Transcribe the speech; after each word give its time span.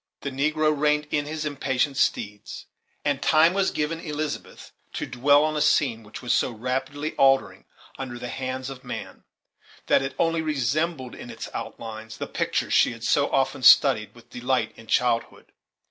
The 0.21 0.31
negro 0.31 0.75
reined 0.75 1.05
in 1.11 1.25
his 1.27 1.45
impatient 1.45 1.95
steeds, 1.95 2.65
and 3.05 3.21
time 3.21 3.53
was 3.53 3.69
given 3.69 3.99
Elizabeth 3.99 4.71
to 4.93 5.05
dwell 5.05 5.43
on 5.43 5.55
a 5.55 5.61
scene 5.61 6.01
which 6.01 6.23
was 6.23 6.33
so 6.33 6.49
rapidly 6.49 7.13
altering 7.17 7.65
under 7.99 8.17
the 8.17 8.27
hands 8.29 8.71
of 8.71 8.83
man, 8.83 9.25
that 9.85 10.01
it 10.01 10.15
only 10.17 10.41
resembled 10.41 11.13
in 11.13 11.29
its 11.29 11.49
outlines 11.53 12.17
the 12.17 12.25
picture 12.25 12.71
she 12.71 12.93
had 12.93 13.03
so 13.03 13.29
often 13.29 13.61
studied 13.61 14.15
with 14.15 14.31
delight 14.31 14.73
in 14.75 14.87
childhood. 14.87 15.51